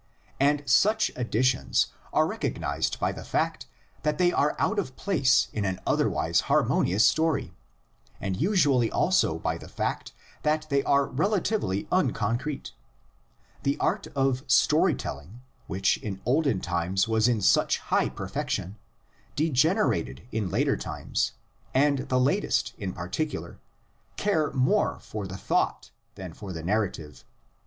[0.39, 3.67] and such additions are recognised by the fact
[4.01, 7.53] that they are out of place in an otherwise harmo nious story,
[8.19, 10.11] and usually also by the fact
[10.41, 12.71] that they are relatively unconcrete:
[13.61, 18.79] the art of story telling, which in olden times was in such high perfection,
[19.35, 21.33] degen erated in later times,
[21.75, 23.59] and the latest, in particular,
[24.17, 27.23] care more for the thought than for the narrative.